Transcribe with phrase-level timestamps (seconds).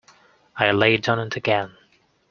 [0.57, 1.77] I laid it on again.